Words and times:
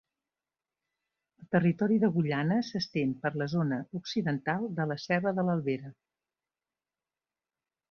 El 1.43 1.49
territori 1.55 1.97
d'Agullana 2.03 2.57
s'estén 2.71 3.13
per 3.27 3.33
la 3.43 3.49
zona 3.55 3.79
occidental 4.01 4.67
de 4.81 4.89
la 4.93 4.99
serra 5.05 5.37
de 5.41 5.47
l'Albera. 5.51 5.95